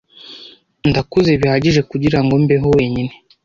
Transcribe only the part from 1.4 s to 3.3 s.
bihagije kugirango mbeho wenyine.